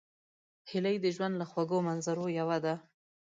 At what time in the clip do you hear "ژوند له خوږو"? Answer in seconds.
1.15-1.79